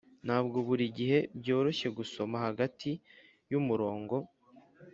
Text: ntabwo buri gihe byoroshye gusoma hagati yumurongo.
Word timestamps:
ntabwo 0.25 0.57
buri 0.67 0.85
gihe 0.97 1.19
byoroshye 1.39 1.87
gusoma 1.97 2.35
hagati 2.45 2.89
yumurongo. 3.51 4.17